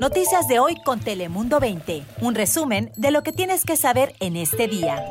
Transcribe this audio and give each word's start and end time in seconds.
Noticias 0.00 0.46
de 0.46 0.58
hoy 0.58 0.76
con 0.84 1.00
Telemundo 1.00 1.58
20. 1.58 2.02
Un 2.20 2.34
resumen 2.34 2.92
de 2.96 3.10
lo 3.10 3.22
que 3.22 3.32
tienes 3.32 3.64
que 3.64 3.76
saber 3.76 4.14
en 4.20 4.36
este 4.36 4.68
día. 4.68 5.02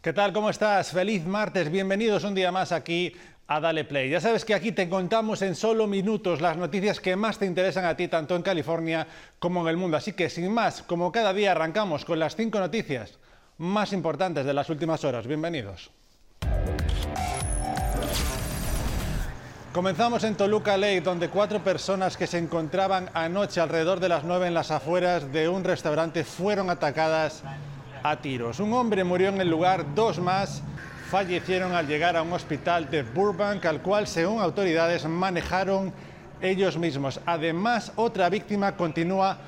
¿Qué 0.00 0.12
tal? 0.12 0.32
¿Cómo 0.32 0.50
estás? 0.50 0.92
Feliz 0.92 1.26
martes. 1.26 1.70
Bienvenidos 1.70 2.22
un 2.24 2.34
día 2.34 2.52
más 2.52 2.70
aquí 2.70 3.12
a 3.48 3.58
Dale 3.58 3.84
Play. 3.84 4.10
Ya 4.10 4.20
sabes 4.20 4.44
que 4.44 4.54
aquí 4.54 4.70
te 4.70 4.88
contamos 4.88 5.42
en 5.42 5.56
solo 5.56 5.88
minutos 5.88 6.40
las 6.40 6.56
noticias 6.56 7.00
que 7.00 7.16
más 7.16 7.38
te 7.38 7.46
interesan 7.46 7.84
a 7.84 7.96
ti, 7.96 8.06
tanto 8.06 8.36
en 8.36 8.42
California 8.42 9.06
como 9.40 9.62
en 9.62 9.68
el 9.68 9.76
mundo. 9.76 9.96
Así 9.96 10.12
que 10.12 10.30
sin 10.30 10.52
más, 10.52 10.82
como 10.82 11.10
cada 11.10 11.34
día 11.34 11.50
arrancamos 11.50 12.04
con 12.04 12.20
las 12.20 12.36
cinco 12.36 12.60
noticias 12.60 13.18
más 13.58 13.92
importantes 13.92 14.46
de 14.46 14.54
las 14.54 14.70
últimas 14.70 15.04
horas. 15.04 15.26
Bienvenidos. 15.26 15.90
Comenzamos 19.72 20.24
en 20.24 20.34
Toluca 20.34 20.76
Lake, 20.76 21.00
donde 21.00 21.28
cuatro 21.28 21.62
personas 21.62 22.16
que 22.16 22.26
se 22.26 22.38
encontraban 22.38 23.08
anoche 23.14 23.60
alrededor 23.60 24.00
de 24.00 24.08
las 24.08 24.24
nueve 24.24 24.48
en 24.48 24.54
las 24.54 24.72
afueras 24.72 25.32
de 25.32 25.48
un 25.48 25.62
restaurante 25.62 26.24
fueron 26.24 26.70
atacadas 26.70 27.44
a 28.02 28.16
tiros. 28.16 28.58
Un 28.58 28.72
hombre 28.72 29.04
murió 29.04 29.28
en 29.28 29.40
el 29.40 29.48
lugar, 29.48 29.94
dos 29.94 30.18
más 30.18 30.60
fallecieron 31.08 31.72
al 31.72 31.86
llegar 31.86 32.16
a 32.16 32.22
un 32.22 32.32
hospital 32.32 32.90
de 32.90 33.04
Burbank, 33.04 33.64
al 33.64 33.80
cual, 33.80 34.08
según 34.08 34.42
autoridades, 34.42 35.06
manejaron 35.06 35.92
ellos 36.40 36.76
mismos. 36.76 37.20
Además, 37.24 37.92
otra 37.94 38.28
víctima 38.28 38.76
continúa 38.76 39.38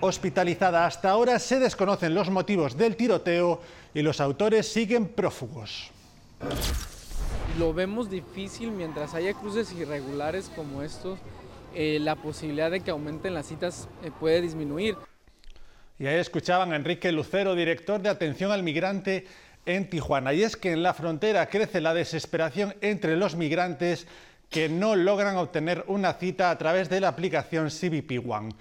hospitalizada. 0.00 0.86
Hasta 0.86 1.10
ahora 1.10 1.40
se 1.40 1.58
desconocen 1.58 2.14
los 2.14 2.30
motivos 2.30 2.76
del 2.76 2.94
tiroteo 2.94 3.60
y 3.92 4.02
los 4.02 4.20
autores 4.20 4.72
siguen 4.72 5.08
prófugos. 5.08 5.90
Lo 7.58 7.74
vemos 7.74 8.08
difícil 8.08 8.70
mientras 8.70 9.12
haya 9.12 9.34
cruces 9.34 9.72
irregulares 9.74 10.50
como 10.56 10.82
estos. 10.82 11.18
Eh, 11.74 11.98
la 12.00 12.16
posibilidad 12.16 12.70
de 12.70 12.80
que 12.80 12.90
aumenten 12.90 13.34
las 13.34 13.46
citas 13.46 13.88
eh, 14.02 14.10
puede 14.18 14.40
disminuir. 14.40 14.96
Y 15.98 16.06
ahí 16.06 16.18
escuchaban 16.18 16.72
a 16.72 16.76
Enrique 16.76 17.12
Lucero, 17.12 17.54
director 17.54 18.00
de 18.00 18.08
atención 18.08 18.52
al 18.52 18.62
migrante 18.62 19.26
en 19.66 19.88
Tijuana. 19.90 20.32
Y 20.32 20.42
es 20.42 20.56
que 20.56 20.72
en 20.72 20.82
la 20.82 20.94
frontera 20.94 21.46
crece 21.50 21.82
la 21.82 21.92
desesperación 21.92 22.74
entre 22.80 23.16
los 23.16 23.36
migrantes 23.36 24.06
que 24.48 24.70
no 24.70 24.96
logran 24.96 25.36
obtener 25.36 25.84
una 25.88 26.14
cita 26.14 26.50
a 26.50 26.56
través 26.56 26.88
de 26.88 27.00
la 27.00 27.08
aplicación 27.08 27.68
CBP 27.68 28.26
One. 28.26 28.54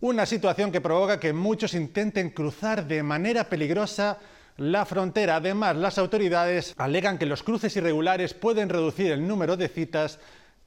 Una 0.00 0.26
situación 0.26 0.72
que 0.72 0.80
provoca 0.80 1.20
que 1.20 1.32
muchos 1.32 1.74
intenten 1.74 2.30
cruzar 2.30 2.88
de 2.88 3.04
manera 3.04 3.44
peligrosa 3.44 4.18
la 4.56 4.84
frontera. 4.84 5.36
Además, 5.36 5.76
las 5.76 5.98
autoridades 5.98 6.74
alegan 6.76 7.18
que 7.18 7.26
los 7.26 7.42
cruces 7.42 7.76
irregulares 7.76 8.34
pueden 8.34 8.68
reducir 8.68 9.12
el 9.12 9.26
número 9.26 9.56
de 9.56 9.68
citas 9.68 10.18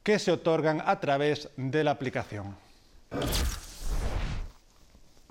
que 0.02 0.18
se 0.18 0.32
otorgan 0.32 0.82
a 0.84 1.00
través 1.00 1.48
de 1.56 1.84
la 1.84 1.92
aplicación. 1.92 2.56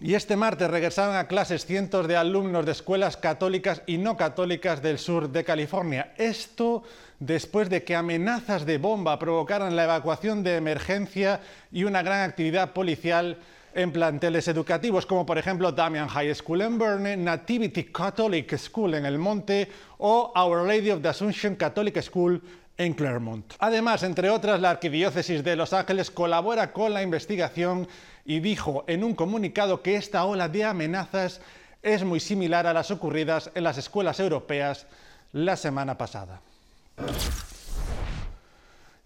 Y 0.01 0.13
este 0.13 0.35
martes 0.35 0.69
regresaron 0.69 1.15
a 1.15 1.27
clases 1.27 1.65
cientos 1.65 2.07
de 2.07 2.17
alumnos 2.17 2.65
de 2.65 2.73
escuelas 2.73 3.15
católicas 3.15 3.81
y 3.85 3.97
no 3.97 4.17
católicas 4.17 4.81
del 4.81 4.99
sur 4.99 5.29
de 5.29 5.45
California. 5.45 6.13
Esto 6.17 6.83
después 7.19 7.69
de 7.69 7.83
que 7.83 7.95
amenazas 7.95 8.65
de 8.65 8.77
bomba 8.77 9.17
provocaran 9.17 9.75
la 9.75 9.85
evacuación 9.85 10.43
de 10.43 10.57
emergencia 10.57 11.39
y 11.71 11.85
una 11.85 12.03
gran 12.03 12.29
actividad 12.29 12.73
policial 12.73 13.37
en 13.75 13.91
planteles 13.91 14.47
educativos, 14.47 15.05
como 15.05 15.25
por 15.25 15.37
ejemplo 15.37 15.71
Damian 15.71 16.07
High 16.07 16.33
School 16.33 16.61
en 16.61 16.79
Berne, 16.79 17.17
Nativity 17.17 17.83
Catholic 17.83 18.57
School 18.57 18.95
en 18.95 19.05
El 19.05 19.19
Monte 19.19 19.69
o 19.97 20.31
Our 20.33 20.65
Lady 20.65 20.91
of 20.91 21.01
the 21.01 21.09
Assumption 21.09 21.55
Catholic 21.55 22.01
School 22.01 22.41
en 22.77 22.93
Claremont. 22.93 23.53
Además, 23.59 24.03
entre 24.03 24.29
otras, 24.29 24.61
la 24.61 24.71
Arquidiócesis 24.71 25.43
de 25.43 25.57
Los 25.57 25.73
Ángeles 25.73 26.09
colabora 26.09 26.71
con 26.71 26.93
la 26.93 27.03
investigación 27.03 27.87
y 28.23 28.39
dijo 28.39 28.85
en 28.87 29.03
un 29.03 29.13
comunicado 29.13 29.81
que 29.81 29.97
esta 29.97 30.23
ola 30.23 30.47
de 30.47 30.63
amenazas 30.63 31.41
es 31.83 32.03
muy 32.03 32.21
similar 32.21 32.65
a 32.67 32.73
las 32.73 32.91
ocurridas 32.91 33.51
en 33.55 33.63
las 33.65 33.77
escuelas 33.77 34.19
europeas 34.21 34.87
la 35.33 35.57
semana 35.57 35.97
pasada. 35.97 36.39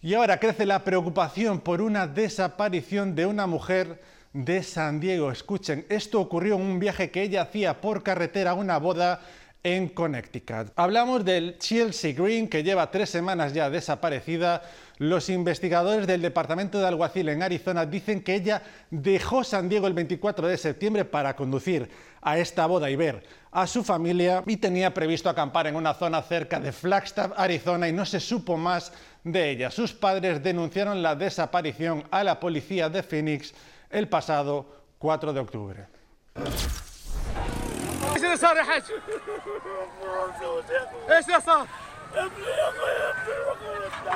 Y 0.02 0.14
ahora 0.14 0.40
crece 0.40 0.66
la 0.66 0.84
preocupación 0.84 1.60
por 1.60 1.82
una 1.82 2.08
desaparición 2.08 3.16
de 3.16 3.26
una 3.26 3.48
mujer 3.48 4.00
de 4.34 4.64
San 4.64 5.00
Diego. 5.00 5.32
Escuchen, 5.32 5.86
esto 5.90 6.20
ocurrió 6.20 6.56
en 6.56 6.62
un 6.62 6.80
viaje 6.80 7.12
que 7.12 7.24
ella 7.24 7.44
hacía 7.44 7.82
por 7.82 8.04
carretera 8.04 8.52
a 8.52 8.56
una 8.56 8.78
boda 8.78 9.22
en 9.64 9.90
Connecticut. 9.90 10.72
Hablamos 10.76 11.26
del 11.26 11.58
Chelsea 11.58 12.14
Green, 12.14 12.48
que 12.48 12.64
lleva 12.64 12.92
tres 12.92 13.10
semanas 13.10 13.54
ya 13.54 13.70
desaparecida. 13.70 14.62
Los 14.98 15.30
investigadores 15.30 16.08
del 16.08 16.22
Departamento 16.22 16.80
de 16.80 16.88
Alguacil 16.88 17.30
en 17.30 17.44
Arizona 17.44 17.86
dicen 17.86 18.22
que 18.22 18.36
ella 18.36 18.62
dejó 18.90 19.44
San 19.44 19.68
Diego 19.68 19.88
el 19.88 19.94
24 19.94 20.48
de 20.48 20.58
septiembre 20.58 21.06
para 21.06 21.36
conducir 21.36 21.90
a 22.22 22.38
esta 22.38 22.66
boda 22.66 22.90
y 22.90 22.96
ver 22.96 23.24
a 23.52 23.66
su 23.66 23.84
familia 23.84 24.44
y 24.46 24.58
tenía 24.58 24.94
previsto 24.94 25.30
acampar 25.30 25.68
en 25.68 25.76
una 25.76 25.94
zona 25.94 26.22
cerca 26.22 26.60
de 26.60 26.72
Flagstaff, 26.72 27.32
Arizona, 27.36 27.88
y 27.88 27.94
no 27.94 28.06
se 28.06 28.20
supo 28.20 28.58
más 28.58 28.94
de 29.24 29.50
ella. 29.50 29.72
Sus 29.72 29.94
padres 29.94 30.44
denunciaron 30.44 31.02
la 31.02 31.16
desaparición 31.16 32.04
a 32.12 32.24
la 32.24 32.40
policía 32.40 32.90
de 32.90 33.04
Phoenix 33.04 33.54
el 33.90 34.08
pasado 34.08 34.66
4 34.98 35.34
de 35.34 35.40
octubre. 35.40 35.88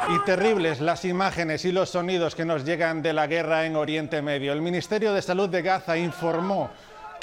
Y 0.10 0.20
terribles 0.26 0.82
las 0.82 1.06
imágenes 1.06 1.66
y 1.66 1.72
los 1.72 1.90
sonidos 1.90 2.36
que 2.36 2.46
nos 2.46 2.66
llegan 2.66 3.02
de 3.02 3.14
la 3.14 3.28
guerra 3.28 3.66
en 3.66 3.76
Oriente 3.76 4.22
Medio. 4.22 4.52
El 4.54 4.62
Ministerio 4.62 5.14
de 5.14 5.22
Salud 5.22 5.50
de 5.50 5.62
Gaza 5.62 5.98
informó 5.98 6.72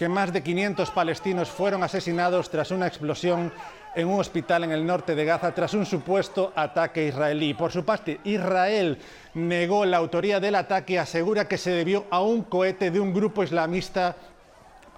que 0.00 0.08
más 0.08 0.32
de 0.32 0.42
500 0.42 0.90
palestinos 0.92 1.50
fueron 1.50 1.82
asesinados 1.82 2.48
tras 2.48 2.70
una 2.70 2.86
explosión 2.86 3.52
en 3.94 4.08
un 4.08 4.18
hospital 4.18 4.64
en 4.64 4.72
el 4.72 4.86
norte 4.86 5.14
de 5.14 5.26
Gaza 5.26 5.54
tras 5.54 5.74
un 5.74 5.84
supuesto 5.84 6.54
ataque 6.56 7.08
israelí. 7.08 7.52
Por 7.52 7.70
su 7.70 7.84
parte, 7.84 8.18
Israel 8.24 8.96
negó 9.34 9.84
la 9.84 9.98
autoría 9.98 10.40
del 10.40 10.54
ataque 10.54 10.94
y 10.94 10.96
asegura 10.96 11.46
que 11.46 11.58
se 11.58 11.72
debió 11.72 12.06
a 12.10 12.22
un 12.22 12.44
cohete 12.44 12.90
de 12.90 12.98
un 12.98 13.12
grupo 13.12 13.42
islamista 13.42 14.16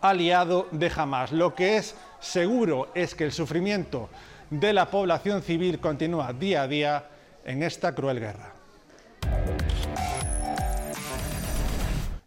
aliado 0.00 0.68
de 0.70 0.92
Hamas. 0.94 1.32
Lo 1.32 1.52
que 1.52 1.78
es 1.78 1.96
seguro 2.20 2.92
es 2.94 3.16
que 3.16 3.24
el 3.24 3.32
sufrimiento 3.32 4.08
de 4.50 4.72
la 4.72 4.88
población 4.88 5.42
civil 5.42 5.80
continúa 5.80 6.32
día 6.32 6.62
a 6.62 6.68
día 6.68 7.04
en 7.44 7.64
esta 7.64 7.92
cruel 7.92 8.20
guerra. 8.20 8.61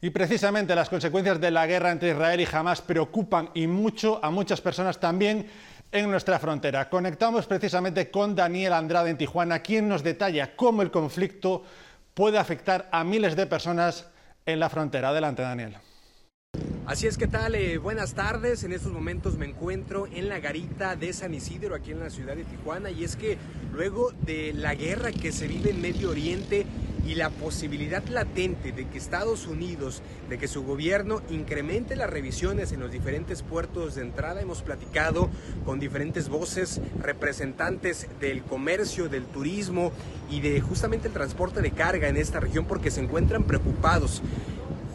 Y 0.01 0.09
precisamente 0.09 0.75
las 0.75 0.89
consecuencias 0.89 1.39
de 1.39 1.51
la 1.51 1.65
guerra 1.65 1.91
entre 1.91 2.11
Israel 2.11 2.41
y 2.41 2.47
Hamas 2.51 2.81
preocupan 2.81 3.49
y 3.53 3.65
mucho 3.67 4.23
a 4.23 4.29
muchas 4.29 4.61
personas 4.61 4.99
también 4.99 5.47
en 5.91 6.11
nuestra 6.11 6.39
frontera. 6.39 6.89
Conectamos 6.89 7.45
precisamente 7.47 8.11
con 8.11 8.35
Daniel 8.35 8.73
Andrade 8.73 9.09
en 9.09 9.17
Tijuana, 9.17 9.59
quien 9.59 9.87
nos 9.87 10.03
detalla 10.03 10.55
cómo 10.55 10.81
el 10.81 10.91
conflicto 10.91 11.63
puede 12.13 12.37
afectar 12.37 12.89
a 12.91 13.03
miles 13.03 13.35
de 13.35 13.45
personas 13.45 14.07
en 14.45 14.59
la 14.59 14.69
frontera. 14.69 15.09
Adelante, 15.09 15.41
Daniel. 15.41 15.77
Así 16.85 17.07
es 17.07 17.17
que 17.17 17.27
tal, 17.27 17.55
eh, 17.55 17.77
buenas 17.77 18.13
tardes. 18.13 18.63
En 18.63 18.71
estos 18.71 18.91
momentos 18.91 19.37
me 19.37 19.45
encuentro 19.45 20.07
en 20.07 20.29
la 20.29 20.39
garita 20.39 20.95
de 20.95 21.13
San 21.13 21.33
Isidro, 21.33 21.75
aquí 21.75 21.91
en 21.91 21.99
la 21.99 22.09
ciudad 22.09 22.35
de 22.35 22.43
Tijuana. 22.43 22.91
Y 22.91 23.03
es 23.03 23.15
que 23.15 23.37
luego 23.73 24.11
de 24.21 24.53
la 24.53 24.75
guerra 24.75 25.11
que 25.11 25.31
se 25.31 25.47
vive 25.47 25.71
en 25.71 25.81
Medio 25.81 26.11
Oriente 26.11 26.65
y 27.05 27.15
la 27.15 27.29
posibilidad 27.29 28.03
latente 28.07 28.71
de 28.71 28.87
que 28.87 28.97
Estados 28.97 29.47
Unidos, 29.47 30.01
de 30.29 30.37
que 30.37 30.47
su 30.47 30.63
gobierno 30.63 31.21
incremente 31.29 31.95
las 31.95 32.09
revisiones 32.09 32.71
en 32.71 32.79
los 32.79 32.91
diferentes 32.91 33.43
puertos 33.43 33.95
de 33.95 34.01
entrada, 34.01 34.41
hemos 34.41 34.61
platicado 34.63 35.29
con 35.65 35.79
diferentes 35.79 36.29
voces, 36.29 36.81
representantes 36.99 38.07
del 38.19 38.43
comercio, 38.43 39.07
del 39.07 39.25
turismo 39.25 39.91
y 40.29 40.41
de 40.41 40.59
justamente 40.61 41.07
el 41.07 41.13
transporte 41.13 41.61
de 41.61 41.71
carga 41.71 42.07
en 42.07 42.17
esta 42.17 42.39
región 42.39 42.65
porque 42.65 42.91
se 42.91 43.01
encuentran 43.01 43.43
preocupados. 43.43 44.23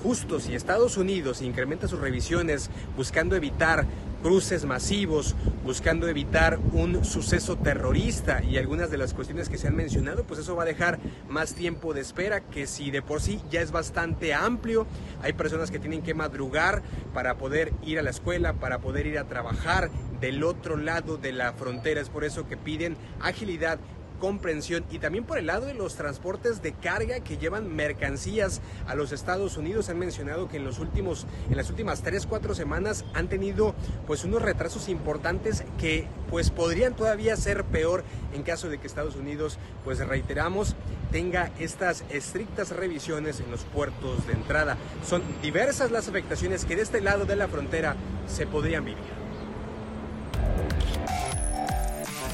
Justo 0.02 0.40
si 0.40 0.54
Estados 0.54 0.96
Unidos 0.96 1.42
incrementa 1.42 1.86
sus 1.86 2.00
revisiones 2.00 2.70
buscando 2.96 3.36
evitar 3.36 3.86
cruces 4.22 4.64
masivos, 4.64 5.34
buscando 5.64 6.08
evitar 6.08 6.58
un 6.72 7.04
suceso 7.04 7.56
terrorista 7.56 8.42
y 8.42 8.58
algunas 8.58 8.90
de 8.90 8.98
las 8.98 9.14
cuestiones 9.14 9.48
que 9.48 9.58
se 9.58 9.68
han 9.68 9.76
mencionado, 9.76 10.24
pues 10.24 10.40
eso 10.40 10.56
va 10.56 10.62
a 10.64 10.66
dejar 10.66 10.98
más 11.28 11.54
tiempo 11.54 11.94
de 11.94 12.00
espera 12.00 12.40
que 12.40 12.66
si 12.66 12.90
de 12.90 13.02
por 13.02 13.20
sí 13.20 13.40
ya 13.50 13.60
es 13.60 13.72
bastante 13.72 14.34
amplio. 14.34 14.86
Hay 15.22 15.32
personas 15.32 15.70
que 15.70 15.78
tienen 15.78 16.02
que 16.02 16.14
madrugar 16.14 16.82
para 17.14 17.36
poder 17.36 17.72
ir 17.84 17.98
a 17.98 18.02
la 18.02 18.10
escuela, 18.10 18.54
para 18.54 18.78
poder 18.78 19.06
ir 19.06 19.18
a 19.18 19.24
trabajar 19.24 19.90
del 20.20 20.44
otro 20.44 20.76
lado 20.76 21.16
de 21.16 21.32
la 21.32 21.52
frontera. 21.52 22.00
Es 22.00 22.10
por 22.10 22.24
eso 22.24 22.46
que 22.48 22.56
piden 22.56 22.96
agilidad 23.20 23.78
comprensión 24.20 24.84
y 24.92 25.00
también 25.00 25.24
por 25.24 25.38
el 25.38 25.46
lado 25.46 25.66
de 25.66 25.74
los 25.74 25.96
transportes 25.96 26.62
de 26.62 26.72
carga 26.72 27.18
que 27.20 27.38
llevan 27.38 27.74
mercancías 27.74 28.60
a 28.86 28.94
los 28.94 29.10
Estados 29.10 29.56
Unidos. 29.56 29.88
Han 29.88 29.98
mencionado 29.98 30.48
que 30.48 30.58
en 30.58 30.64
los 30.64 30.78
últimos, 30.78 31.26
en 31.50 31.56
las 31.56 31.70
últimas 31.70 32.02
3, 32.02 32.26
4 32.26 32.54
semanas 32.54 33.04
han 33.14 33.28
tenido 33.28 33.74
pues 34.06 34.22
unos 34.22 34.42
retrasos 34.42 34.88
importantes 34.88 35.64
que 35.78 36.06
pues 36.30 36.50
podrían 36.50 36.94
todavía 36.94 37.36
ser 37.36 37.64
peor 37.64 38.04
en 38.32 38.44
caso 38.44 38.68
de 38.68 38.78
que 38.78 38.86
Estados 38.86 39.16
Unidos, 39.16 39.58
pues 39.84 39.98
reiteramos, 40.06 40.76
tenga 41.10 41.50
estas 41.58 42.04
estrictas 42.10 42.70
revisiones 42.70 43.40
en 43.40 43.50
los 43.50 43.64
puertos 43.64 44.26
de 44.26 44.34
entrada. 44.34 44.76
Son 45.04 45.22
diversas 45.42 45.90
las 45.90 46.08
afectaciones 46.08 46.64
que 46.64 46.76
de 46.76 46.82
este 46.82 47.00
lado 47.00 47.24
de 47.24 47.36
la 47.36 47.48
frontera 47.48 47.96
se 48.28 48.46
podrían 48.46 48.84
vivir. 48.84 49.19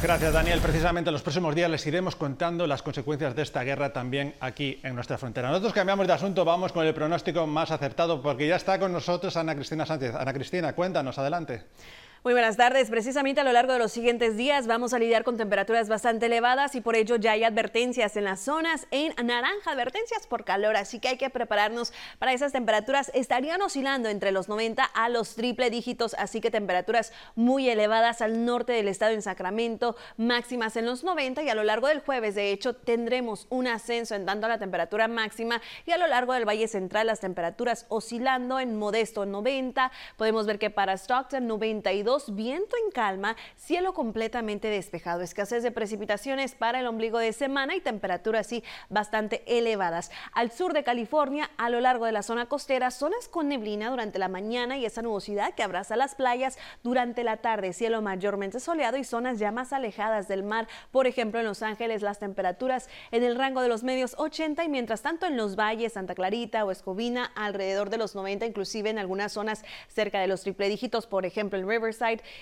Gracias, 0.07 0.33
Daniel. 0.33 0.61
Precisamente 0.61 1.11
en 1.11 1.15
los 1.15 1.23
próximos 1.23 1.53
días 1.53 1.69
les 1.69 1.85
iremos 1.85 2.15
contando 2.15 2.65
las 2.69 2.81
consecuencias 2.81 3.35
de 3.35 3.43
esta 3.43 3.65
guerra 3.65 3.93
también 3.93 4.37
aquí 4.39 4.79
en 4.85 4.95
nuestra 4.95 5.19
frontera. 5.19 5.49
Nosotros 5.49 5.73
cambiamos 5.73 6.07
de 6.07 6.13
asunto, 6.13 6.45
vamos 6.45 6.71
con 6.71 6.87
el 6.87 6.95
pronóstico 6.95 7.45
más 7.49 7.73
acertado 7.73 8.23
porque 8.23 8.47
ya 8.47 8.55
está 8.55 8.79
con 8.79 8.93
nosotros 8.93 9.37
Ana 9.37 9.57
Cristina 9.57 9.85
Sánchez. 9.85 10.15
Ana 10.15 10.33
Cristina, 10.33 10.75
cuéntanos, 10.75 11.19
adelante. 11.19 11.65
Muy 12.27 12.33
buenas 12.33 12.57
tardes. 12.57 12.91
Precisamente 12.91 13.41
a 13.41 13.45
lo 13.45 13.53
largo 13.53 13.73
de 13.73 13.79
los 13.79 13.93
siguientes 13.93 14.37
días 14.37 14.67
vamos 14.67 14.93
a 14.93 14.99
lidiar 14.99 15.23
con 15.23 15.37
temperaturas 15.37 15.89
bastante 15.89 16.27
elevadas 16.27 16.75
y 16.75 16.81
por 16.81 16.97
ello 16.97 17.15
ya 17.15 17.31
hay 17.31 17.45
advertencias 17.45 18.17
en 18.17 18.25
las 18.25 18.41
zonas 18.41 18.89
en 18.91 19.15
naranja, 19.25 19.71
advertencias 19.71 20.27
por 20.27 20.45
calor, 20.45 20.75
así 20.75 20.99
que 20.99 21.07
hay 21.07 21.19
que 21.19 21.31
prepararnos 21.31 21.93
para 22.19 22.33
esas 22.33 22.51
temperaturas. 22.51 23.13
Estarían 23.15 23.63
oscilando 23.63 24.09
entre 24.09 24.33
los 24.33 24.49
90 24.49 24.83
a 24.83 25.09
los 25.09 25.37
triple 25.37 25.71
dígitos, 25.71 26.15
así 26.19 26.41
que 26.41 26.51
temperaturas 26.51 27.13
muy 27.37 27.69
elevadas 27.69 28.21
al 28.21 28.45
norte 28.45 28.73
del 28.73 28.89
estado 28.89 29.13
en 29.13 29.23
Sacramento, 29.23 29.95
máximas 30.17 30.77
en 30.77 30.87
los 30.87 31.05
90 31.05 31.45
y 31.45 31.49
a 31.49 31.55
lo 31.55 31.63
largo 31.63 31.87
del 31.87 32.01
jueves, 32.01 32.35
de 32.35 32.51
hecho, 32.51 32.75
tendremos 32.75 33.47
un 33.51 33.69
ascenso 33.69 34.17
en 34.17 34.27
tanto 34.27 34.47
a 34.47 34.49
la 34.49 34.59
temperatura 34.59 35.07
máxima 35.07 35.63
y 35.87 35.93
a 35.93 35.97
lo 35.97 36.09
largo 36.09 36.33
del 36.33 36.45
Valle 36.45 36.67
Central 36.67 37.07
las 37.07 37.21
temperaturas 37.21 37.87
oscilando 37.89 38.59
en 38.59 38.77
modesto 38.77 39.27
90. 39.27 39.93
Podemos 40.17 40.47
ver 40.47 40.59
que 40.59 40.71
para 40.71 40.95
Stockton 40.95 41.47
92 41.47 42.16
viento 42.35 42.77
en 42.85 42.91
calma, 42.91 43.37
cielo 43.57 43.93
completamente 43.93 44.69
despejado, 44.69 45.23
escasez 45.23 45.63
de 45.63 45.73
precipitaciones 45.73 46.55
para 46.55 46.81
el 46.81 46.87
ombligo 46.87 47.19
de 47.19 47.33
semana 47.33 47.75
y 47.75 47.81
temperaturas 47.81 48.37
así 48.37 48.63
bastante 48.89 49.43
elevadas. 49.47 50.11
Al 50.33 50.51
sur 50.51 50.73
de 50.73 50.85
California, 50.85 51.51
a 51.57 51.71
lo 51.71 51.81
largo 51.81 52.07
de 52.07 52.13
la 52.13 52.23
zona 52.23 52.47
costera, 52.47 52.91
zonas 52.91 53.29
con 53.29 53.49
neblina 53.49 53.91
durante 53.91 54.19
la 54.19 54.29
mañana 54.29 54.79
y 54.79 54.87
esa 54.87 55.03
nubosidad 55.03 55.55
que 55.55 55.63
abraza 55.63 55.97
las 55.97 56.15
playas 56.15 56.59
durante 56.83 57.25
la 57.25 57.39
tarde, 57.39 57.73
cielo 57.73 58.03
mayormente 58.03 58.61
soleado 58.61 58.97
y 58.97 59.05
zonas 59.05 59.39
ya 59.39 59.53
más 59.53 59.73
alejadas 59.73 60.29
del 60.29 60.43
mar. 60.43 60.69
Por 60.91 61.07
ejemplo, 61.07 61.41
en 61.41 61.47
Los 61.47 61.63
Ángeles 61.63 62.03
las 62.03 62.19
temperaturas 62.19 62.89
en 63.11 63.23
el 63.23 63.37
rango 63.37 63.61
de 63.61 63.69
los 63.69 63.83
medios 63.83 64.15
80 64.19 64.65
y 64.65 64.69
mientras 64.69 65.03
tanto 65.03 65.27
en 65.27 65.37
los 65.37 65.57
valles, 65.57 65.95
Santa 65.95 66.15
Clarita 66.15 66.65
o 66.65 66.71
Escobina 66.71 67.33
alrededor 67.35 67.91
de 67.91 67.99
los 67.99 68.15
90, 68.15 68.47
inclusive 68.47 68.91
en 68.91 68.99
algunas 68.99 69.33
zonas 69.33 69.65
cerca 69.89 70.21
de 70.21 70.27
los 70.27 70.43
triple 70.43 70.69
dígitos, 70.69 71.07
por 71.07 71.27
ejemplo 71.27 71.59
en 71.59 71.67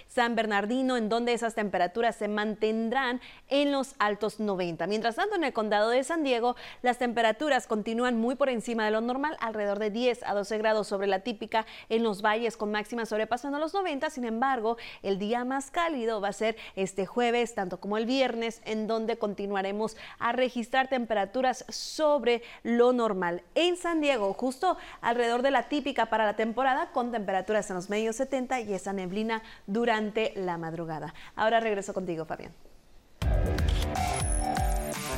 San 0.08 0.34
Bernardino, 0.34 0.96
en 0.96 1.08
donde 1.08 1.32
esas 1.32 1.54
temperaturas 1.54 2.16
se 2.16 2.28
mantendrán 2.28 3.20
en 3.48 3.72
los 3.72 3.94
altos 3.98 4.40
90. 4.40 4.86
Mientras 4.86 5.16
tanto, 5.16 5.36
en 5.36 5.44
el 5.44 5.52
condado 5.52 5.90
de 5.90 6.04
San 6.04 6.22
Diego, 6.22 6.56
las 6.82 6.98
temperaturas 6.98 7.66
continúan 7.66 8.18
muy 8.18 8.34
por 8.34 8.48
encima 8.48 8.84
de 8.84 8.90
lo 8.90 9.00
normal, 9.00 9.36
alrededor 9.40 9.78
de 9.78 9.90
10 9.90 10.22
a 10.24 10.34
12 10.34 10.58
grados 10.58 10.88
sobre 10.88 11.06
la 11.06 11.20
típica 11.20 11.66
en 11.88 12.02
los 12.02 12.22
valles 12.22 12.56
con 12.56 12.70
máximas 12.70 13.08
sobrepasando 13.08 13.58
los 13.58 13.74
90. 13.74 14.10
Sin 14.10 14.24
embargo, 14.24 14.76
el 15.02 15.18
día 15.18 15.44
más 15.44 15.70
cálido 15.70 16.20
va 16.20 16.28
a 16.28 16.32
ser 16.32 16.56
este 16.76 17.06
jueves, 17.06 17.54
tanto 17.54 17.78
como 17.78 17.96
el 17.96 18.06
viernes, 18.06 18.60
en 18.64 18.86
donde 18.86 19.18
continuaremos 19.18 19.96
a 20.18 20.32
registrar 20.32 20.88
temperaturas 20.88 21.64
sobre 21.68 22.42
lo 22.62 22.92
normal. 22.92 23.42
En 23.54 23.76
San 23.76 24.00
Diego, 24.00 24.32
justo 24.34 24.76
alrededor 25.00 25.42
de 25.42 25.50
la 25.50 25.68
típica 25.68 26.06
para 26.06 26.24
la 26.24 26.36
temporada, 26.36 26.90
con 26.92 27.12
temperaturas 27.12 27.70
en 27.70 27.76
los 27.76 27.90
medios 27.90 28.16
70 28.16 28.60
y 28.60 28.74
esa 28.74 28.92
neblina 28.92 29.42
durante 29.66 30.32
la 30.36 30.58
madrugada. 30.58 31.14
Ahora 31.36 31.60
regreso 31.60 31.94
contigo, 31.94 32.24
Fabián. 32.24 32.52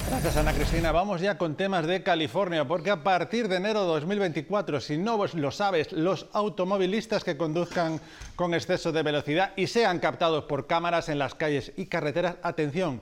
Gracias, 0.08 0.36
Ana 0.36 0.52
Cristina. 0.52 0.92
Vamos 0.92 1.20
ya 1.20 1.36
con 1.36 1.56
temas 1.56 1.84
de 1.84 2.04
California, 2.04 2.64
porque 2.64 2.90
a 2.90 3.02
partir 3.02 3.48
de 3.48 3.56
enero 3.56 3.80
de 3.82 3.88
2024, 3.88 4.80
si 4.80 4.96
no 4.98 5.20
lo 5.34 5.50
sabes, 5.50 5.92
los 5.92 6.26
automovilistas 6.32 7.24
que 7.24 7.36
conduzcan 7.36 8.00
con 8.36 8.54
exceso 8.54 8.92
de 8.92 9.02
velocidad 9.02 9.52
y 9.56 9.66
sean 9.66 9.98
captados 9.98 10.44
por 10.44 10.68
cámaras 10.68 11.08
en 11.08 11.18
las 11.18 11.34
calles 11.34 11.72
y 11.76 11.86
carreteras, 11.86 12.36
atención, 12.42 13.00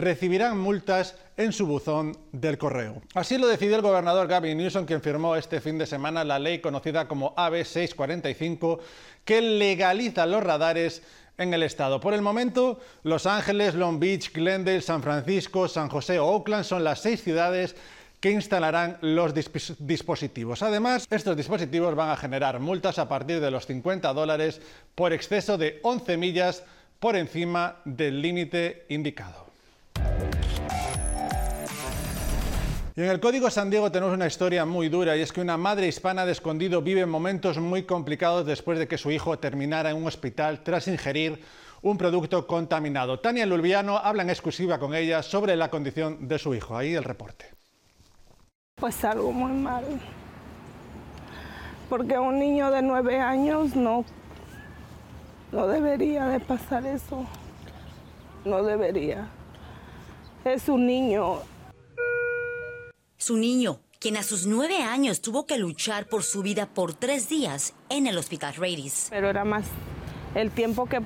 recibirán 0.00 0.58
multas 0.58 1.16
en 1.36 1.52
su 1.52 1.66
buzón 1.66 2.16
del 2.32 2.58
correo. 2.58 3.02
Así 3.14 3.38
lo 3.38 3.46
decidió 3.46 3.76
el 3.76 3.82
gobernador 3.82 4.26
Gavin 4.26 4.58
Newsom, 4.58 4.86
quien 4.86 5.00
firmó 5.00 5.36
este 5.36 5.60
fin 5.60 5.78
de 5.78 5.86
semana 5.86 6.24
la 6.24 6.38
ley 6.38 6.60
conocida 6.60 7.06
como 7.08 7.34
AB 7.36 7.64
645, 7.64 8.80
que 9.24 9.40
legaliza 9.40 10.26
los 10.26 10.42
radares 10.42 11.02
en 11.38 11.54
el 11.54 11.62
estado. 11.62 12.00
Por 12.00 12.12
el 12.12 12.20
momento, 12.20 12.80
Los 13.02 13.26
Ángeles, 13.26 13.74
Long 13.74 13.98
Beach, 13.98 14.32
Glendale, 14.32 14.82
San 14.82 15.02
Francisco, 15.02 15.68
San 15.68 15.88
José 15.88 16.18
o 16.18 16.26
Oakland 16.26 16.64
son 16.64 16.84
las 16.84 17.00
seis 17.00 17.22
ciudades 17.22 17.74
que 18.20 18.30
instalarán 18.30 18.98
los 19.00 19.32
dispositivos. 19.34 20.62
Además, 20.62 21.06
estos 21.10 21.36
dispositivos 21.36 21.94
van 21.94 22.10
a 22.10 22.16
generar 22.16 22.60
multas 22.60 22.98
a 22.98 23.08
partir 23.08 23.40
de 23.40 23.50
los 23.50 23.66
50 23.66 24.12
dólares 24.12 24.60
por 24.94 25.14
exceso 25.14 25.56
de 25.56 25.80
11 25.82 26.18
millas 26.18 26.62
por 26.98 27.16
encima 27.16 27.76
del 27.86 28.20
límite 28.20 28.84
indicado. 28.90 29.49
Y 33.00 33.02
en 33.02 33.08
el 33.08 33.20
Código 33.20 33.48
San 33.48 33.70
Diego 33.70 33.90
tenemos 33.90 34.14
una 34.14 34.26
historia 34.26 34.66
muy 34.66 34.90
dura 34.90 35.16
y 35.16 35.22
es 35.22 35.32
que 35.32 35.40
una 35.40 35.56
madre 35.56 35.86
hispana 35.86 36.26
de 36.26 36.32
escondido 36.32 36.82
vive 36.82 37.06
momentos 37.06 37.58
muy 37.58 37.84
complicados 37.84 38.44
después 38.44 38.78
de 38.78 38.88
que 38.88 38.98
su 38.98 39.10
hijo 39.10 39.38
terminara 39.38 39.90
en 39.90 39.96
un 39.96 40.06
hospital 40.06 40.62
tras 40.62 40.86
ingerir 40.86 41.42
un 41.80 41.96
producto 41.96 42.46
contaminado. 42.46 43.18
Tania 43.20 43.46
Lulviano 43.46 43.96
habla 43.96 44.22
en 44.22 44.28
exclusiva 44.28 44.78
con 44.78 44.94
ella 44.94 45.22
sobre 45.22 45.56
la 45.56 45.70
condición 45.70 46.28
de 46.28 46.38
su 46.38 46.54
hijo. 46.54 46.76
Ahí 46.76 46.94
el 46.94 47.04
reporte. 47.04 47.46
Pues 48.74 49.02
algo 49.02 49.32
muy 49.32 49.52
mal. 49.52 49.84
Porque 51.88 52.18
un 52.18 52.38
niño 52.38 52.70
de 52.70 52.82
nueve 52.82 53.18
años 53.18 53.74
no, 53.74 54.04
no 55.52 55.66
debería 55.68 56.26
de 56.26 56.40
pasar 56.40 56.84
eso. 56.84 57.24
No 58.44 58.62
debería. 58.62 59.28
Es 60.44 60.68
un 60.68 60.86
niño 60.86 61.40
su 63.20 63.36
niño, 63.36 63.80
quien 63.98 64.16
a 64.16 64.22
sus 64.22 64.46
nueve 64.46 64.78
años 64.78 65.20
tuvo 65.20 65.44
que 65.44 65.58
luchar 65.58 66.08
por 66.08 66.22
su 66.22 66.42
vida 66.42 66.66
por 66.66 66.94
tres 66.94 67.28
días 67.28 67.74
en 67.90 68.06
el 68.06 68.16
hospital 68.16 68.54
Radies. 68.54 69.08
Pero 69.10 69.28
era 69.28 69.44
más 69.44 69.66
el 70.34 70.50
tiempo 70.50 70.86
que 70.86 71.02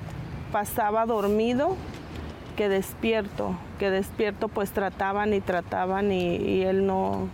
pasaba 0.53 1.05
dormido 1.05 1.75
que 2.55 2.69
despierto, 2.69 3.59
que 3.79 3.89
despierto 3.89 4.47
pues 4.47 4.71
trataban 4.71 5.33
y 5.33 5.41
trataban 5.41 6.09
y, 6.11 6.37
y 6.37 6.61
él 6.61 6.87
no... 6.87 7.27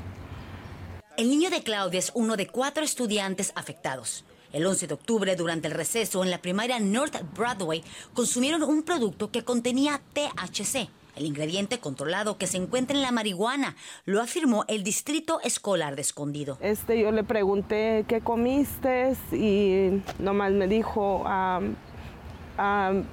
El 1.16 1.30
niño 1.30 1.52
de 1.52 1.62
Claudia 1.62 2.00
es 2.00 2.12
uno 2.16 2.36
de 2.36 2.48
cuatro 2.48 2.84
estudiantes 2.84 3.52
afectados. 3.54 4.26
El 4.52 4.66
11 4.66 4.88
de 4.88 4.94
octubre, 4.96 5.36
durante 5.36 5.68
el 5.68 5.76
receso 5.76 6.24
en 6.24 6.32
la 6.32 6.42
primaria 6.42 6.80
North 6.80 7.16
Broadway, 7.36 7.84
consumieron 8.16 8.64
un 8.64 8.82
producto 8.82 9.30
que 9.30 9.44
contenía 9.44 10.02
THC, 10.14 10.90
el 11.16 11.26
ingrediente 11.26 11.80
controlado 11.80 12.38
que 12.38 12.48
se 12.48 12.58
encuentra 12.58 12.96
en 12.96 13.02
la 13.02 13.12
marihuana, 13.12 13.76
lo 14.06 14.22
afirmó 14.22 14.66
el 14.68 14.84
Distrito 14.84 15.40
Escolar 15.42 15.96
de 15.96 16.02
Escondido. 16.02 16.58
Este, 16.62 17.00
yo 17.00 17.12
le 17.12 17.24
pregunté 17.24 18.06
qué 18.08 18.22
comiste 18.22 19.16
y 19.32 20.02
nomás 20.20 20.52
me 20.52 20.68
dijo 20.68 21.24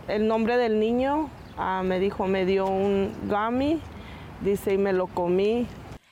el 0.09 0.29
nombre 0.29 0.57
del 0.57 0.79
niño, 0.79 1.31
ah, 1.57 1.83
me 1.85 1.99
dijo, 2.01 2.27
me 2.27 2.45
dio 2.45 2.67
un 2.67 3.13
gummy, 3.29 3.81
dice, 4.43 4.75
y 4.75 4.79
me 4.79 4.93
lo 4.93 5.07
comí. 5.07 5.67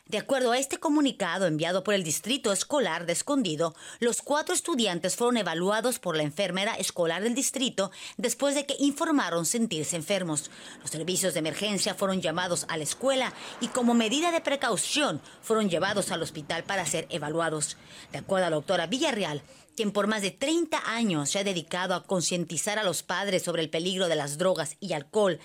De 0.09 0.19
acuerdo 0.19 0.53
a 0.53 0.59
este 0.59 0.79
comunicado 0.79 1.49
enviado 1.49 1.83
por 1.83 1.93
el 1.93 2.05
Distrito 2.05 2.53
Escolar 2.53 3.07
de 3.07 3.13
Escondido, 3.13 3.75
los 3.99 4.23
cuatro 4.23 4.55
estudiantes 4.55 5.17
fueron 5.17 5.37
evaluados 5.37 5.99
por 5.99 6.17
la 6.17 6.23
enfermera 6.23 6.75
escolar 6.75 7.25
del 7.25 7.35
distrito 7.35 7.91
después 8.17 8.55
de 8.55 8.67
que 8.67 8.77
informaron 8.79 9.45
sentirse 9.45 9.97
enfermos. 9.97 10.49
Los 10.81 10.91
servicios 10.91 11.35
de 11.35 11.41
emergencia 11.41 11.97
fueron 11.97 12.21
llamados 12.21 12.67
a 12.69 12.77
la 12.77 12.85
escuela 12.85 13.33
y 13.61 13.67
como 13.67 13.95
medida 13.95 14.31
de 14.31 14.41
precaución 14.41 15.21
fueron 15.43 15.69
llevados 15.69 16.13
al 16.13 16.23
hospital 16.23 16.63
para 16.63 16.87
ser 16.87 17.09
evaluados. 17.11 17.77
De 18.13 18.19
acuerdo 18.19 18.47
a 18.47 18.51
la 18.51 18.57
doctora 18.57 18.87
Villarreal, 18.87 19.43
quien 19.77 19.93
por 19.93 20.07
más 20.07 20.23
de 20.23 20.31
30 20.31 20.79
años 20.87 21.31
se 21.31 21.39
ha 21.39 21.45
dedicado 21.45 21.95
a 21.95 22.05
concientizar 22.05 22.79
a 22.79 22.85
los 22.85 23.03
padres 23.03 23.43
sobre 23.43 23.63
el 23.63 23.71
peligro 23.71 24.09
de 24.09 24.17
las 24.17 24.39
drogas 24.39 24.77
y 24.81 24.95
alcohol, 24.95 25.39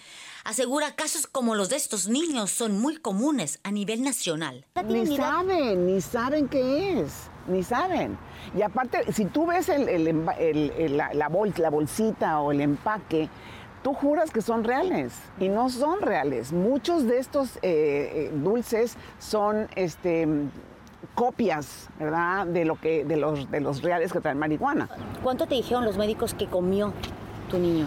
asegura 0.45 0.95
casos 0.95 1.27
como 1.27 1.53
los 1.53 1.69
de 1.69 1.75
estos 1.75 2.07
niños 2.07 2.49
son 2.49 2.79
muy 2.79 2.97
comunes 2.97 3.59
a 3.63 3.71
nivel 3.71 4.01
nacional. 4.01 4.65
Ni 4.85 5.17
saben, 5.17 5.85
ni 5.85 6.01
saben 6.01 6.47
qué 6.47 7.01
es, 7.01 7.29
ni 7.47 7.61
saben. 7.61 8.17
Y 8.57 8.61
aparte, 8.61 9.11
si 9.13 9.25
tú 9.25 9.45
ves 9.45 9.67
la, 9.67 11.13
la 11.13 11.69
bolsita 11.69 12.39
o 12.39 12.51
el 12.51 12.61
empaque, 12.61 13.29
tú 13.83 13.93
juras 13.93 14.31
que 14.31 14.41
son 14.41 14.63
reales 14.63 15.13
y 15.39 15.49
no 15.49 15.69
son 15.69 16.01
reales. 16.01 16.51
Muchos 16.51 17.05
de 17.05 17.17
estos 17.17 17.57
eh, 17.57 17.61
eh, 17.63 18.31
dulces 18.33 18.95
son 19.19 19.67
este, 19.75 20.27
copias, 21.15 21.89
¿verdad? 21.99 22.47
De, 22.47 22.65
lo 22.65 22.75
que, 22.79 23.05
de, 23.05 23.17
los, 23.17 23.49
de 23.49 23.59
los 23.59 23.81
reales 23.81 24.11
que 24.11 24.19
traen 24.19 24.37
marihuana. 24.39 24.89
¿Cuánto 25.23 25.47
te 25.47 25.55
dijeron 25.55 25.85
los 25.85 25.97
médicos 25.97 26.33
que 26.33 26.47
comió 26.47 26.93
tu 27.49 27.57
niño? 27.57 27.85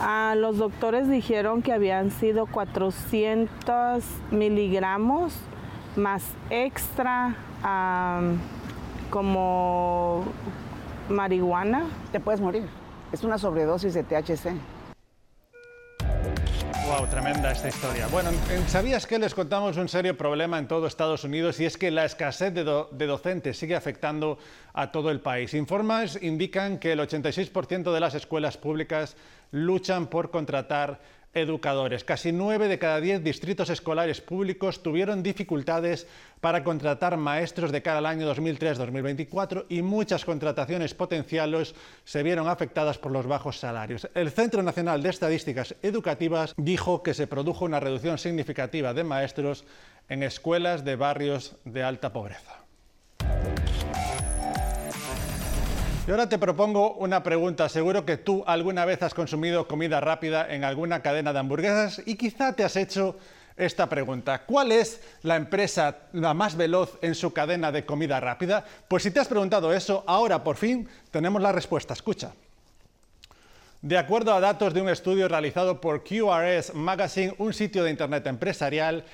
Ah, 0.00 0.34
los 0.36 0.58
doctores 0.58 1.08
dijeron 1.08 1.62
que 1.62 1.72
habían 1.72 2.10
sido 2.10 2.46
400 2.46 4.04
miligramos 4.30 5.34
más 5.96 6.24
extra 6.50 7.36
como 9.10 10.24
marihuana. 11.08 11.84
Te 12.12 12.20
puedes 12.20 12.40
morir. 12.40 12.68
Es 13.12 13.22
una 13.24 13.38
sobredosis 13.38 13.94
de 13.94 14.02
THC. 14.02 14.75
Wow, 16.86 17.04
tremenda 17.08 17.50
esta 17.50 17.68
historia. 17.68 18.06
Bueno, 18.06 18.30
¿sabías 18.68 19.08
que 19.08 19.18
les 19.18 19.34
contamos 19.34 19.76
un 19.76 19.88
serio 19.88 20.16
problema 20.16 20.56
en 20.56 20.68
todo 20.68 20.86
Estados 20.86 21.24
Unidos 21.24 21.58
y 21.58 21.64
es 21.64 21.76
que 21.76 21.90
la 21.90 22.04
escasez 22.04 22.54
de, 22.54 22.62
de 22.62 23.06
docentes 23.06 23.58
sigue 23.58 23.74
afectando 23.74 24.38
a 24.72 24.92
todo 24.92 25.10
el 25.10 25.18
país? 25.18 25.52
Informes 25.54 26.16
indican 26.22 26.78
que 26.78 26.92
el 26.92 27.00
86% 27.00 27.92
de 27.92 27.98
las 27.98 28.14
escuelas 28.14 28.56
públicas 28.56 29.16
luchan 29.50 30.06
por 30.06 30.30
contratar 30.30 31.00
educadores. 31.36 32.02
Casi 32.02 32.32
nueve 32.32 32.66
de 32.66 32.78
cada 32.78 33.00
diez 33.00 33.22
distritos 33.22 33.70
escolares 33.70 34.20
públicos 34.20 34.82
tuvieron 34.82 35.22
dificultades 35.22 36.06
para 36.40 36.64
contratar 36.64 37.16
maestros 37.16 37.70
de 37.72 37.82
cara 37.82 37.98
al 37.98 38.06
año 38.06 38.34
2003-2024 38.34 39.66
y 39.68 39.82
muchas 39.82 40.24
contrataciones 40.24 40.94
potenciales 40.94 41.74
se 42.04 42.22
vieron 42.22 42.48
afectadas 42.48 42.98
por 42.98 43.12
los 43.12 43.26
bajos 43.26 43.58
salarios. 43.58 44.08
El 44.14 44.30
Centro 44.30 44.62
Nacional 44.62 45.02
de 45.02 45.10
Estadísticas 45.10 45.74
Educativas 45.82 46.54
dijo 46.56 47.02
que 47.02 47.14
se 47.14 47.26
produjo 47.26 47.64
una 47.64 47.80
reducción 47.80 48.18
significativa 48.18 48.94
de 48.94 49.04
maestros 49.04 49.64
en 50.08 50.22
escuelas 50.22 50.84
de 50.84 50.96
barrios 50.96 51.56
de 51.64 51.82
alta 51.82 52.12
pobreza. 52.12 52.62
Y 56.06 56.10
ahora 56.12 56.28
te 56.28 56.38
propongo 56.38 56.94
una 56.94 57.24
pregunta. 57.24 57.68
Seguro 57.68 58.06
que 58.06 58.16
tú 58.16 58.44
alguna 58.46 58.84
vez 58.84 59.02
has 59.02 59.12
consumido 59.12 59.66
comida 59.66 60.00
rápida 60.00 60.46
en 60.54 60.62
alguna 60.62 61.02
cadena 61.02 61.32
de 61.32 61.40
hamburguesas 61.40 62.00
y 62.06 62.14
quizá 62.14 62.52
te 62.52 62.62
has 62.62 62.76
hecho 62.76 63.16
esta 63.56 63.88
pregunta. 63.88 64.44
¿Cuál 64.46 64.70
es 64.70 65.00
la 65.22 65.34
empresa 65.34 65.96
la 66.12 66.32
más 66.32 66.56
veloz 66.56 66.96
en 67.02 67.16
su 67.16 67.32
cadena 67.32 67.72
de 67.72 67.84
comida 67.84 68.20
rápida? 68.20 68.64
Pues 68.86 69.02
si 69.02 69.10
te 69.10 69.18
has 69.18 69.26
preguntado 69.26 69.72
eso, 69.72 70.04
ahora 70.06 70.44
por 70.44 70.56
fin 70.56 70.88
tenemos 71.10 71.42
la 71.42 71.50
respuesta. 71.50 71.94
Escucha. 71.94 72.30
De 73.82 73.98
acuerdo 73.98 74.32
a 74.32 74.38
datos 74.38 74.74
de 74.74 74.82
un 74.82 74.88
estudio 74.88 75.26
realizado 75.26 75.80
por 75.80 76.04
QRS 76.04 76.72
Magazine, 76.74 77.34
un 77.38 77.52
sitio 77.52 77.82
de 77.82 77.90
Internet 77.90 78.28
empresarial, 78.28 79.04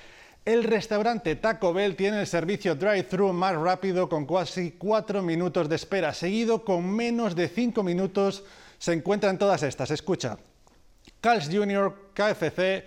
el 0.45 0.63
restaurante 0.63 1.35
Taco 1.37 1.73
Bell 1.73 1.95
tiene 1.95 2.19
el 2.19 2.27
servicio 2.27 2.75
drive-thru 2.75 3.31
más 3.31 3.55
rápido 3.55 4.09
con 4.09 4.25
casi 4.25 4.71
4 4.71 5.21
minutos 5.21 5.69
de 5.69 5.75
espera, 5.75 6.13
seguido 6.13 6.65
con 6.65 6.89
menos 6.89 7.35
de 7.35 7.47
5 7.47 7.81
minutos 7.83 8.43
se 8.77 8.91
encuentran 8.91 9.37
todas 9.37 9.63
estas. 9.63 9.91
Escucha. 9.91 10.37
Carl's 11.21 11.47
Jr., 11.49 12.11
KFC, 12.13 12.83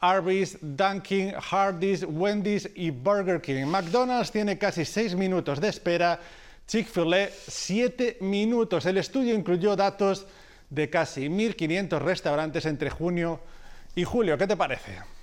Arby's, 0.00 0.58
Dunkin', 0.60 1.32
Hardee's, 1.50 2.04
Wendy's 2.06 2.68
y 2.74 2.90
Burger 2.90 3.40
King. 3.40 3.64
McDonald's 3.64 4.30
tiene 4.30 4.58
casi 4.58 4.84
6 4.84 5.14
minutos 5.14 5.60
de 5.60 5.68
espera, 5.68 6.20
Chick-fil-A 6.66 7.30
7 7.30 8.18
minutos. 8.20 8.84
El 8.84 8.98
estudio 8.98 9.34
incluyó 9.34 9.74
datos 9.74 10.26
de 10.68 10.90
casi 10.90 11.28
1.500 11.28 11.98
restaurantes 12.00 12.66
entre 12.66 12.90
junio 12.90 13.40
y 13.94 14.04
julio. 14.04 14.36
¿Qué 14.36 14.46
te 14.46 14.56
parece? 14.56 15.17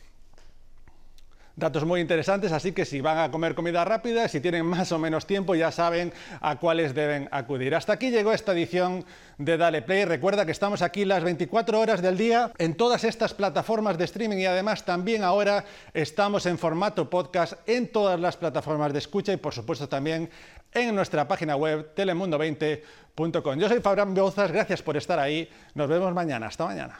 Datos 1.58 1.86
muy 1.86 2.02
interesantes, 2.02 2.52
así 2.52 2.74
que 2.74 2.84
si 2.84 3.00
van 3.00 3.18
a 3.18 3.32
comer 3.32 3.56
comida 3.56 3.86
rápida, 3.86 4.28
si 4.28 4.42
tienen 4.42 4.66
más 4.66 4.92
o 4.92 5.00
menos 5.00 5.26
tiempo, 5.26 5.56
ya 5.56 5.72
saben 5.72 6.12
a 6.42 6.58
cuáles 6.58 6.94
deben 6.94 7.30
acudir. 7.32 7.76
Hasta 7.76 7.94
aquí 7.94 8.12
llegó 8.12 8.34
esta 8.34 8.52
edición 8.52 9.06
de 9.38 9.56
Dale 9.56 9.82
Play. 9.82 10.04
Recuerda 10.04 10.46
que 10.46 10.52
estamos 10.52 10.82
aquí 10.82 11.06
las 11.06 11.24
24 11.24 11.80
horas 11.80 12.02
del 12.02 12.18
día 12.18 12.52
en 12.58 12.76
todas 12.76 13.06
estas 13.06 13.34
plataformas 13.34 13.98
de 13.98 14.04
streaming 14.04 14.40
y 14.40 14.46
además 14.46 14.84
también 14.84 15.24
ahora 15.24 15.64
estamos 15.94 16.46
en 16.46 16.58
formato 16.58 17.10
podcast 17.10 17.54
en 17.68 17.88
todas 17.88 18.20
las 18.20 18.36
plataformas 18.36 18.92
de 18.92 19.00
escucha 19.00 19.32
y 19.32 19.38
por 19.38 19.54
supuesto 19.54 19.88
también 19.88 20.30
en 20.74 20.94
nuestra 20.94 21.26
página 21.26 21.56
web 21.56 21.96
telemundo20.com. 21.96 23.60
Yo 23.60 23.70
soy 23.70 23.80
Fabián 23.80 24.14
Beuzas, 24.14 24.52
gracias 24.52 24.82
por 24.82 24.98
estar 24.98 25.20
ahí. 25.20 25.50
Nos 25.74 25.88
vemos 25.88 26.14
mañana. 26.14 26.48
Hasta 26.48 26.66
mañana. 26.66 27.00